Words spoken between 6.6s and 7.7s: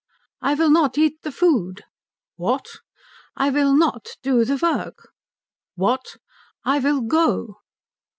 "I will go." "Go?"